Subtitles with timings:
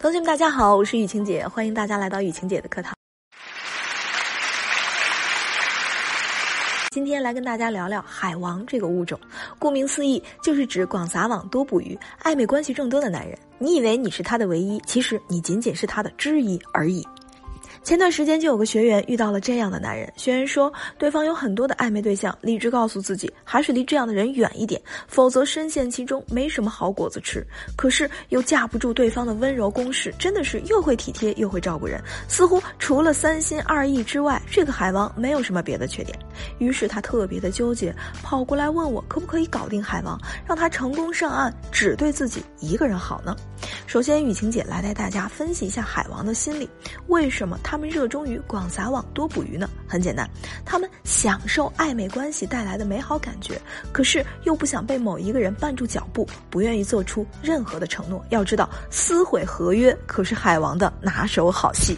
[0.00, 2.94] 同学们，大家好，我是雨晴姐，欢迎大家来到雨晴姐的课堂。
[6.90, 9.20] 今天来跟大家聊聊海王这个物种。
[9.58, 13.38] 顾名思义，就是指广撒网、多捕鱼、暧昧关系众多的男人。
[13.58, 17.06] 你以为你是他的唯一，其实你仅仅是他的之一而已。
[17.82, 27.44] 前段时间就有个学员遇到了这样的男人，学员说对方有很多的暧昧对象，理智告诉自己还是离这样的人远一点，否则深陷其中没什么好果子吃。
[27.76, 36.16] 可是又架不住对方的温柔攻势，真的是又会体贴又会照顾人，似乎除了三心二意之外，这个海王没有什么别的缺点。
[36.58, 43.34] 于是他特别的纠结，跑过来问我可不可以搞定海王，让他成功上岸，只对自己一个人好呢？
[43.86, 46.68] 首先，雨晴姐来带大家分析一下海王的心理，
[47.08, 47.69] 为什么他？
[47.70, 49.70] 他们热衷于广撒网、多捕鱼呢？
[49.86, 50.28] 很简单，
[50.64, 53.62] 他们享受暧昧关系带来的美好感觉，
[53.92, 58.26] 可是又不想被某一个人绊住脚步，不愿意做出任何的承诺。
[58.30, 61.96] 要知道，撕毁合约可是海王的拿手好戏。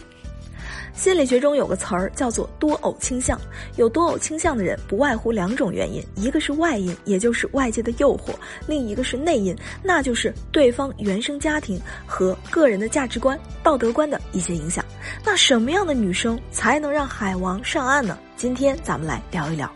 [0.93, 3.39] 心理学中有个词儿叫做多偶倾向，
[3.77, 8.31] 有多偶倾向的人不外乎两种原因，一个是外因，也就是外界的诱惑；
[8.67, 14.85] 另一个是内因，那就是对方原生家庭和个人的价值观、道德观的一些影响。
[15.25, 18.17] 那什么样的女生才能让海王上岸呢？
[18.37, 19.69] 今天咱们来聊一聊。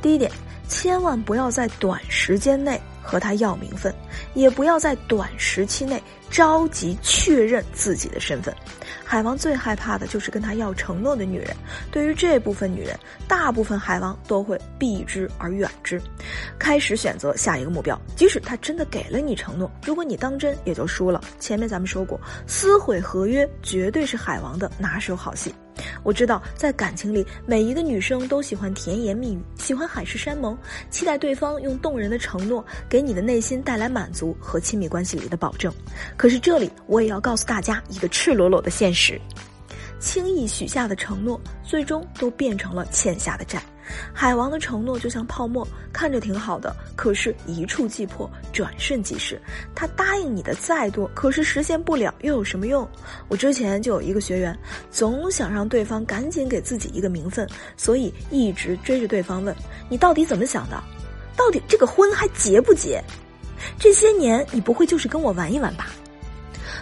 [0.00, 0.30] 第一点，
[0.68, 2.80] 千万不要在短时间内。
[3.02, 3.92] 和他要名分，
[4.34, 6.00] 也不要在短时期内
[6.30, 8.54] 着急确认自己的身份。
[9.04, 11.48] 海王最害怕的就是跟他要承诺的女人。
[11.90, 16.00] 对于这部分女人，大部分海王都会避之而远之，
[16.58, 18.00] 开始选择下一个目标。
[18.14, 21.20] 即使他真的给了你承诺，如果你当真，也就输了。
[21.40, 25.52] 前面咱们说过，撕毁合约绝对是海王的拿手好戏。
[26.02, 30.56] 我知道，在感情里，每一个女生都喜欢甜言蜜语，喜欢海誓山盟，
[30.90, 35.72] 期待对方用动人的承诺给你的内心带来满足和亲密关系里的保证。
[36.20, 39.18] 可是这里，我也要告诉大家一个赤裸裸的现实。
[39.98, 43.58] 轻易许下的承诺，最终都变成了欠下的债。
[44.12, 49.40] 海王的承诺就像泡沫，看着挺好的，可是一触即破，转瞬即逝。
[49.74, 52.86] 他答应你的再多，可是实现不了，又有什么用？
[53.28, 54.54] 我之前就有一个学员，
[54.90, 59.56] 总想让对方赶紧给自己一个名分，所以一直追着对方问
[59.88, 60.84] ：“你到底怎么想的？
[61.34, 63.02] 到底这个婚还结不结？
[63.78, 65.86] 这些年你不会就是跟我玩一玩吧？”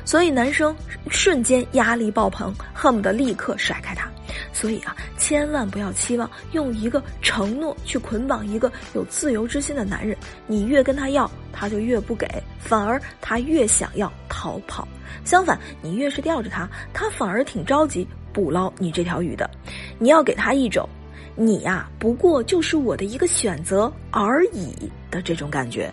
[0.09, 0.75] 所以男生
[1.11, 4.09] 瞬间压力爆棚，恨不得立刻甩开他。
[4.55, 10.17] 所以啊，千万不要期望用一个承诺去捆绑一个有自由之心的男人。
[10.47, 12.27] 你越跟他要，他就越不给，
[12.59, 14.89] 反而他越想要逃跑。
[15.27, 19.51] 相反，你越是吊着他，他反而挺着急捕捞你这条鱼的。
[19.99, 20.89] 你要给他一种，
[21.37, 25.93] 你呀不过就是我的一个选择而已的这种感觉。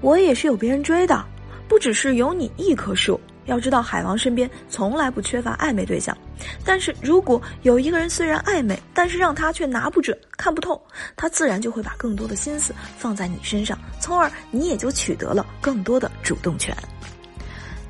[0.00, 1.22] 我也是有别人追的，
[1.68, 3.20] 不只是有你一棵树。
[3.46, 6.16] 要知道，海王身边从来不缺乏暧昧对象，
[6.64, 10.80] 但是如果有一个人虽然暧昧，但是让他却拿不准、看不透，
[11.16, 16.76] 他自然就会把更多的心思放在你身上，从而你也就取得了更多的主动权。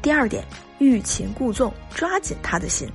[0.03, 0.45] 第二点，
[0.79, 2.89] 欲擒故纵，抓紧他的心。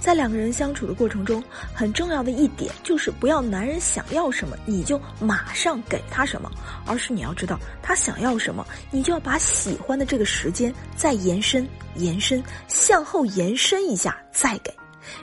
[0.00, 6.50] 在两个人相处的过程中，很重要的一点就是不要男人想要什么你就马上给他什么，
[6.86, 11.66] 而是你要知道他想要什么，你就要把喜欢的这个时间再延伸、
[11.96, 14.72] 延伸、向后延伸一下再给。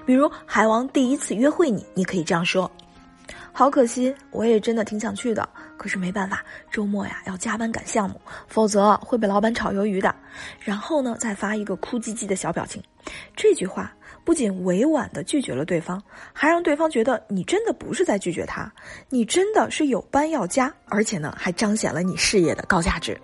[0.06, 2.70] 比如海王第一次约会你，你可以这样说
[3.54, 5.48] ：“好可惜，我也真的挺想去的，
[5.80, 10.14] 可是没办法，周末呀要加班赶项目，否则会被老板炒鱿鱼的。”
[10.60, 12.84] 然后呢，再发一个哭唧唧的小表情。
[13.36, 13.92] 这句话。
[14.26, 16.00] 不仅委婉的拒绝了对方，
[16.34, 18.72] 还让对方觉得你真的不是在拒绝他，
[19.10, 23.20] 你真的是有班要加，而且呢还彰显了你事业的高价值。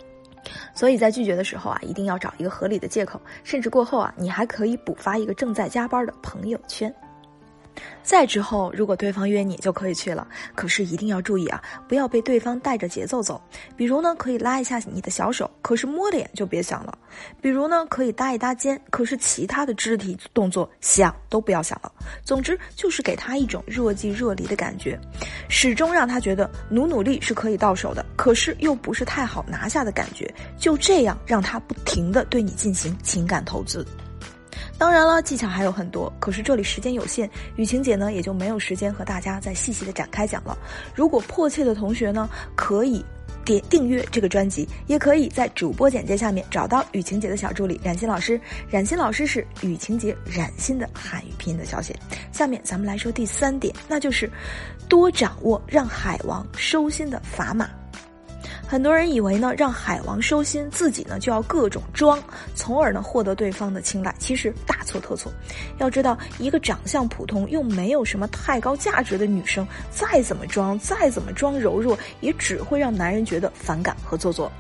[0.74, 6.92] 所以在拒绝的时候啊，一定要找一个合理的借口，甚至过后啊，你还可以补发一个正在加班的朋友圈。
[8.03, 10.28] 再之后，如果对方约你，就可以去了。
[10.53, 13.41] 可是一定要注意啊，不要被对方带着节奏走。
[13.75, 16.97] 比如呢，可以拉一下你的小手，可是摸脸就别想了。
[17.41, 21.91] 比如呢，可以搭一搭肩，可是其他的肢体动作想都不要想了。
[22.23, 25.00] 总之就是给他一种若即若离的感觉，
[25.50, 30.32] 始终让他觉得努努力是可以到手的，可是又不是太好拿下的感觉。
[30.58, 33.85] 就这样让他不停的对你进行情感投资。
[34.78, 40.58] 当然了，技巧还有很多，可是这里时间有限，雨晴姐呢也就没有时间和大家再细细的展开讲了。
[40.94, 43.04] 如果迫切的同学呢，可以
[43.46, 48.40] 点订阅这个专辑，也可以在主播简介下面找到雨晴姐的小助理冉欣老师。
[48.70, 51.96] 冉欣老师是雨晴姐冉欣的汉语拼音的小写。
[52.34, 54.30] 下面咱们来说第三点，那就是
[54.90, 57.70] 多掌握让海王收心的砝码。
[58.67, 62.22] 很多人以为呢，让海王收心，自己呢就要各种装，
[62.56, 64.14] 从而呢获得对方的青睐。
[64.17, 65.32] 其实大错特错。
[65.78, 74.52] 要知道，一个长相普通又没有什么太高价值的女生，再怎么装，再怎么装柔弱，也只会让男人觉得反感和做作。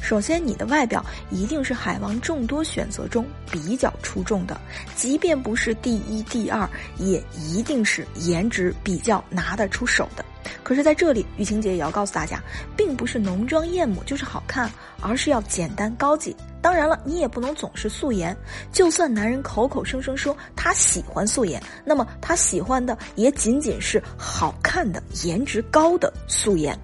[0.00, 4.58] 首先，你的外表一定是海王众多选择中比较出众的，
[4.94, 10.24] 即便不是第一、第二，也一定是颜值比较拿得出手的。
[10.66, 12.42] 可是，在这里，雨晴姐也要告诉大家，
[12.76, 14.68] 并不是浓妆艳抹就是好看，
[15.00, 16.34] 而是要简单高级。
[16.60, 18.36] 当然了，你也不能总是素颜。
[18.72, 26.76] 就算男人口口声声说他喜欢素颜，那么他喜欢的也仅仅是好看的、颜值高的素颜。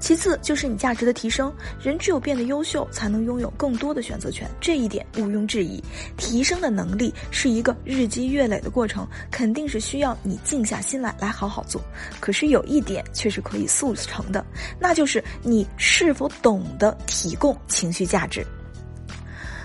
[0.00, 5.82] 其次就是你价值的提升，人只有变得优秀，才能拥有更多的选择权，这一点毋庸置疑。
[6.16, 11.82] 提升的能力是一个日积月累的过程，肯定是需要你静下心来来好好做。
[12.20, 14.44] 可是有一点却是可以速成的，
[14.78, 18.46] 那就是你是否懂得提供情绪价值。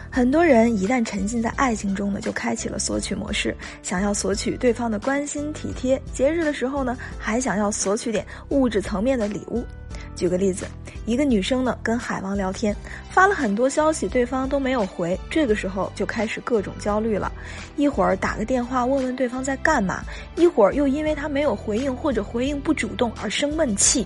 [0.09, 9.63] 很多人一旦沉浸在爱情中呢，就开启了索取模式，想要索取对方的关心体贴，节日的时候呢，还想要索取点物质层面的礼物。
[10.17, 10.65] 举个例子，
[11.05, 12.75] 一个女生呢跟海王聊天，
[13.11, 17.31] 发了很多消息，对方都没有回，这个时候就开始各种焦虑了，
[17.75, 20.03] 一会儿打个电话问问对方在干嘛，
[20.35, 24.05] 一会儿又因为他没有回应或者回应不主动而生闷气。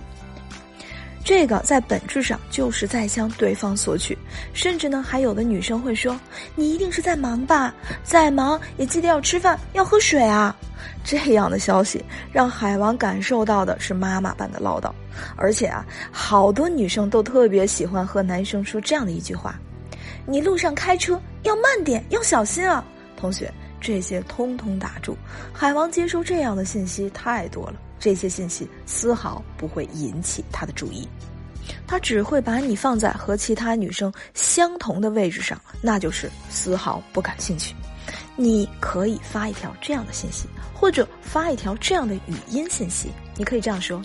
[1.24, 4.18] 这个在本质上就是在向对方索取，
[4.52, 6.18] 甚至呢，还有的女生会说
[6.56, 7.72] ：“你一定是在忙吧？
[8.02, 10.54] 再忙也记得要吃饭，要喝水啊。”
[11.04, 14.90] 这样的消息让海王感受到的是妈妈般的唠叨，
[15.36, 19.58] 而且啊，好多女生都特别喜欢和男生说这样的一句话
[20.26, 22.84] ：“你路上开车要慢点，要小心啊。”
[23.16, 25.16] 同学，这些通通打住。
[25.52, 27.74] 海王接收这样的信息太多了。
[28.00, 31.08] 这些信息丝毫不会引起他的注意，
[31.86, 37.76] 他只会把你放在和其他女生相同的位置上，那就是丝毫不感兴趣。
[38.36, 43.10] 你可以发一条这样的信息，或者发一条这样的语音信息。
[43.36, 44.02] 你可以这样说：“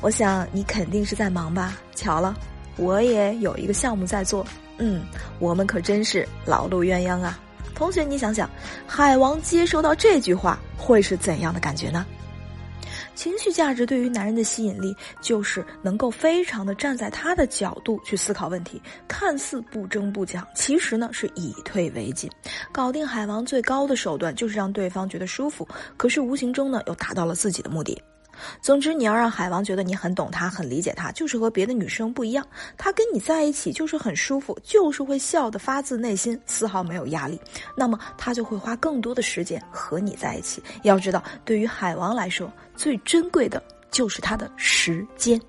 [0.00, 1.76] 我想你肯定是在忙吧？
[1.94, 2.34] 巧了，
[2.76, 4.46] 我也有一个项目在做。
[4.78, 5.02] 嗯，
[5.38, 7.38] 我们可真是劳碌鸳鸯啊！”
[7.74, 8.48] 同学，你想想，
[8.86, 12.04] 海王接收到这句话会是怎样的感觉呢？
[13.18, 22.30] 情绪价值对于男人的吸引力，就是能够非常的站在他的角度去思考问题，看似不争不抢，其实呢是以退为进。
[22.70, 25.66] 搞定海王最高的手段就是让对方觉得舒服，
[25.96, 28.00] 可是无形中呢又达到了自己的目的。
[28.60, 32.46] 总之，你要让海王觉得你很懂他，很理解他，就是和别的女生不一样。
[32.76, 37.40] 他跟你在一起就是很舒服，就是会笑得发自内心，丝毫没有压力。
[37.74, 40.62] 那么他就会花更多的时间和你在一起。
[40.82, 45.40] 要知道，对于海王来说，最珍贵的就是他的时间。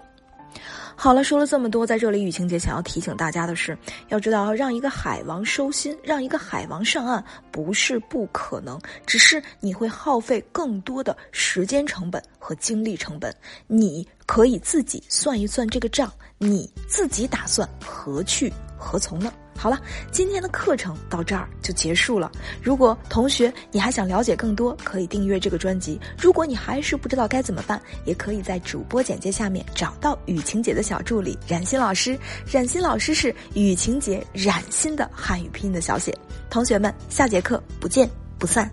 [1.02, 3.76] 好了，说了这么多，在这里雨晴姐想要提醒大家的是，
[4.10, 13.34] 要知道让一个海王收心，让一个海王上岸不是不可能，只是你会耗费更多的时间成本和精力成本。
[13.66, 19.32] 你可以自己算一算这个账，你自己打算何去何从呢？
[19.58, 19.78] 好了，
[20.10, 22.32] 今天的课程到这儿就结束了。
[22.64, 26.00] 如果同学你还想了解更多，可以订阅这个专辑。
[26.18, 32.18] 如果你还是不知道该怎么办，也可以在主播简介下面找到雨晴姐的小助理冉欣老师。
[32.50, 36.18] 冉欣老师是雨晴姐冉欣的汉语拼音的小写。
[36.50, 38.72] 同学们，下节课不见不散。